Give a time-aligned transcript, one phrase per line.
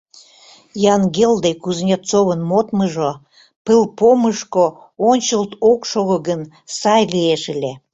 [0.93, 3.11] Янгелде-Кузнецовын модмыжо—
[3.65, 4.65] пылпомышко
[5.09, 6.41] ончылт ок шого гын—
[6.77, 7.71] сай лиеш ыле.